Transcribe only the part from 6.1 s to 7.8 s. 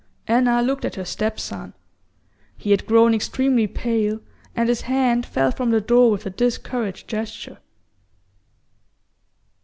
a discouraged gesture.